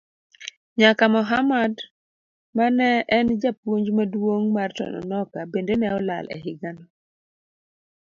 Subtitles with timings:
[0.77, 1.73] Nyaka Mohammad
[2.57, 6.85] mane en japuonj maduong' mar Tononoka bende ne olal e higano.